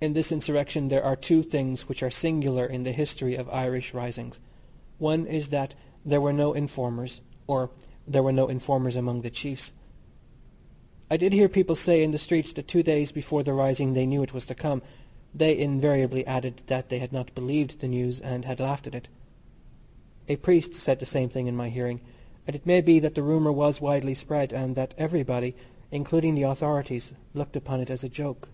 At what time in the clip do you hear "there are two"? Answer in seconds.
0.90-1.42